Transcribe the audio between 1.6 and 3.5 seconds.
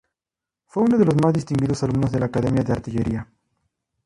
alumnos de la Academia de Artillería.